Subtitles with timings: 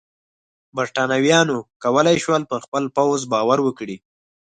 [0.77, 3.97] برېټانویانو کولای شول پر خپل پوځ باور وکړي.